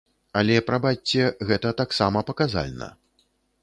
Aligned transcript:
Але, 0.39 0.55
прабачце, 0.69 1.29
гэта 1.51 1.77
таксама 1.83 2.27
паказальна. 2.31 2.95